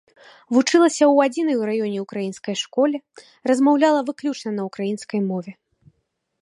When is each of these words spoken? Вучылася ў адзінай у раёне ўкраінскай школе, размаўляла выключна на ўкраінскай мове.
Вучылася 0.55 1.03
ў 1.13 1.27
адзінай 1.29 1.55
у 1.61 1.67
раёне 1.71 1.99
ўкраінскай 2.05 2.55
школе, 2.63 2.97
размаўляла 3.51 4.01
выключна 4.09 4.49
на 4.59 4.69
ўкраінскай 4.71 5.21
мове. 5.29 5.51